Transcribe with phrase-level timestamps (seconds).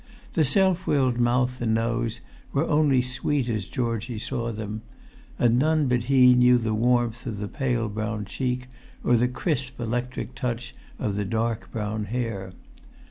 [0.33, 2.21] The self willed mouth and nose
[2.53, 4.81] were only sweet as Georgie saw them;
[5.37, 8.65] and none but he knew the warmth of the pale brown cheek
[9.03, 12.51] or the crisp electric touch of the dark brown hair.